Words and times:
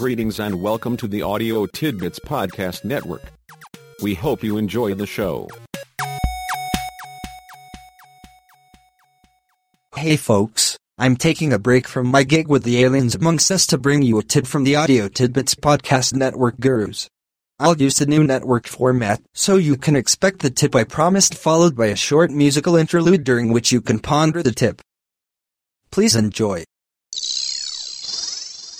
Greetings 0.00 0.40
and 0.40 0.62
welcome 0.62 0.96
to 0.96 1.06
the 1.06 1.20
Audio 1.20 1.66
Tidbits 1.66 2.18
Podcast 2.20 2.86
Network. 2.86 3.20
We 4.00 4.14
hope 4.14 4.42
you 4.42 4.56
enjoy 4.56 4.94
the 4.94 5.06
show. 5.06 5.46
Hey 9.94 10.16
folks, 10.16 10.78
I'm 10.96 11.16
taking 11.16 11.52
a 11.52 11.58
break 11.58 11.86
from 11.86 12.06
my 12.06 12.22
gig 12.22 12.48
with 12.48 12.62
the 12.62 12.82
aliens 12.82 13.14
amongst 13.14 13.50
us 13.50 13.66
to 13.66 13.76
bring 13.76 14.00
you 14.00 14.18
a 14.18 14.22
tip 14.22 14.46
from 14.46 14.64
the 14.64 14.74
Audio 14.74 15.06
Tidbits 15.06 15.54
Podcast 15.54 16.14
Network 16.14 16.58
gurus. 16.58 17.06
I'll 17.58 17.76
use 17.76 17.98
the 17.98 18.06
new 18.06 18.24
network 18.24 18.66
format, 18.66 19.20
so 19.34 19.56
you 19.56 19.76
can 19.76 19.96
expect 19.96 20.38
the 20.38 20.48
tip 20.48 20.74
I 20.74 20.84
promised 20.84 21.34
followed 21.34 21.76
by 21.76 21.88
a 21.88 21.94
short 21.94 22.30
musical 22.30 22.74
interlude 22.74 23.22
during 23.22 23.52
which 23.52 23.70
you 23.70 23.82
can 23.82 23.98
ponder 23.98 24.42
the 24.42 24.52
tip. 24.52 24.80
Please 25.90 26.16
enjoy. 26.16 26.64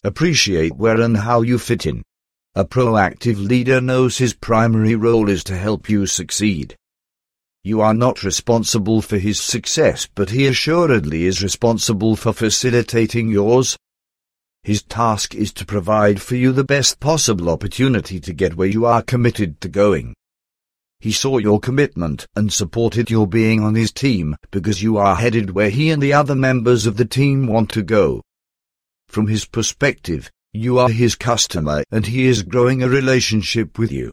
Appreciate 0.03 0.77
where 0.77 0.99
and 0.99 1.15
how 1.15 1.43
you 1.43 1.59
fit 1.59 1.85
in. 1.85 2.03
A 2.55 2.65
proactive 2.65 3.37
leader 3.37 3.83
knows 3.83 4.17
his 4.17 4.33
primary 4.33 4.95
role 4.95 5.29
is 5.29 5.45
to 5.45 5.57
help 5.57 5.91
you 5.91 6.07
succeed. 6.07 6.75
You 7.65 7.83
are 7.83 7.93
not 7.93 8.23
responsible 8.23 9.03
for 9.03 9.19
his 9.19 9.39
success, 9.39 10.09
but 10.15 10.31
he 10.31 10.47
assuredly 10.47 11.27
is 11.27 11.43
responsible 11.43 12.17
for 12.17 12.33
facilitating 12.33 13.29
yours. 13.29 13.77
His 14.63 14.83
task 14.83 15.35
is 15.35 15.53
to 15.53 15.67
provide 15.67 16.23
for 16.23 16.35
you 16.35 16.53
the 16.53 16.65
best 16.65 16.99
possible 16.99 17.51
opportunity 17.51 18.19
to 18.21 18.33
get 18.33 18.57
where 18.57 18.69
you 18.69 18.87
are 18.87 19.03
committed 19.03 19.61
to 19.61 19.69
going. 19.69 20.15
He 21.01 21.13
saw 21.13 21.37
your 21.37 21.61
commitment 21.61 22.27
and 22.35 22.51
supported 22.51 23.11
your 23.11 23.27
being 23.27 23.63
on 23.63 23.75
his 23.75 23.93
team 23.93 24.37
because 24.51 24.83
you 24.83 24.97
are 24.97 25.17
headed 25.17 25.51
where 25.51 25.69
he 25.69 25.91
and 25.91 26.03
the 26.03 26.15
other 26.15 26.35
members 26.35 26.87
of 26.87 26.97
the 26.97 27.05
team 27.05 27.46
want 27.46 27.69
to 27.73 27.83
go. 27.83 28.23
From 29.11 29.27
his 29.27 29.45
perspective, 29.45 30.30
you 30.53 30.79
are 30.79 30.89
his 30.89 31.16
customer 31.16 31.83
and 31.91 32.07
he 32.07 32.27
is 32.27 32.45
growing 32.45 32.80
a 32.80 32.89
relationship 32.89 33.77
with 33.77 33.91
you. 33.91 34.13